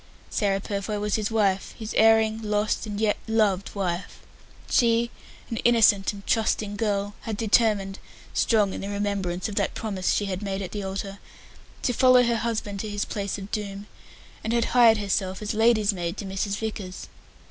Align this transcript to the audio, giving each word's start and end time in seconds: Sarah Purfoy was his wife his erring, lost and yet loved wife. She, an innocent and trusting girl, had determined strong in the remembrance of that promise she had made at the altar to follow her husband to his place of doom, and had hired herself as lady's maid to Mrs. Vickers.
Sarah 0.31 0.59
Purfoy 0.59 0.99
was 0.99 1.13
his 1.13 1.29
wife 1.29 1.75
his 1.77 1.93
erring, 1.93 2.41
lost 2.41 2.87
and 2.87 2.99
yet 2.99 3.17
loved 3.27 3.75
wife. 3.75 4.21
She, 4.67 5.11
an 5.51 5.57
innocent 5.57 6.11
and 6.11 6.25
trusting 6.25 6.75
girl, 6.75 7.13
had 7.21 7.37
determined 7.37 7.99
strong 8.33 8.73
in 8.73 8.81
the 8.81 8.89
remembrance 8.89 9.47
of 9.47 9.53
that 9.57 9.75
promise 9.75 10.11
she 10.11 10.25
had 10.25 10.41
made 10.41 10.63
at 10.63 10.71
the 10.71 10.81
altar 10.81 11.19
to 11.83 11.93
follow 11.93 12.23
her 12.23 12.37
husband 12.37 12.79
to 12.79 12.89
his 12.89 13.05
place 13.05 13.37
of 13.37 13.51
doom, 13.51 13.85
and 14.43 14.53
had 14.53 14.65
hired 14.73 14.97
herself 14.97 15.39
as 15.39 15.53
lady's 15.53 15.93
maid 15.93 16.17
to 16.17 16.25
Mrs. 16.25 16.57
Vickers. 16.57 17.07